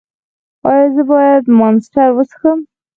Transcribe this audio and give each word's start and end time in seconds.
ایا 0.69 0.87
زه 0.95 1.01
باید 1.11 1.43
مانسټر 1.59 2.09
وڅښم؟ 2.13 2.59